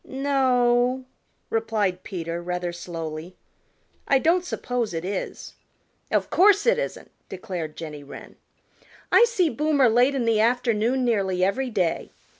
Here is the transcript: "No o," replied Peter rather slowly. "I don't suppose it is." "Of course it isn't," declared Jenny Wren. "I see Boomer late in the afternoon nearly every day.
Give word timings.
"No 0.03 0.63
o," 0.63 1.05
replied 1.51 2.01
Peter 2.01 2.41
rather 2.41 2.73
slowly. 2.73 3.35
"I 4.07 4.17
don't 4.17 4.43
suppose 4.43 4.95
it 4.95 5.05
is." 5.05 5.53
"Of 6.09 6.31
course 6.31 6.65
it 6.65 6.79
isn't," 6.79 7.11
declared 7.29 7.75
Jenny 7.75 8.03
Wren. 8.03 8.35
"I 9.11 9.25
see 9.25 9.47
Boomer 9.51 9.89
late 9.89 10.15
in 10.15 10.25
the 10.25 10.39
afternoon 10.39 11.05
nearly 11.05 11.43
every 11.43 11.69
day. 11.69 12.09